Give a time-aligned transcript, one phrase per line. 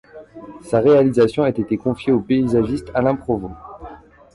[0.63, 3.53] Sa réalisation a été confiée au paysagiste Alain Provost.